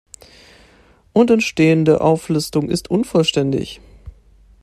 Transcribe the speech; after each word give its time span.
Untenstehende 1.13 2.01
Auflistung 2.01 2.69
ist 2.69 2.89
unvollständig. 2.89 3.81